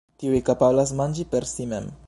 [0.21, 1.95] Tiuj kapablas manĝi per si mem.